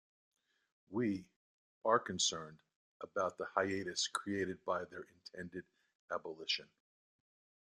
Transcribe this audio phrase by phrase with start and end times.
[0.89, 2.57] We...are concerned
[3.01, 5.63] about the hiatus created by their intended
[6.11, 6.65] abolition.